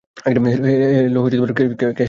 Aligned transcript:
Hello, 0.23 1.19
cash 1.57 1.71
টাকা 1.71 1.87
আছে? 1.87 1.99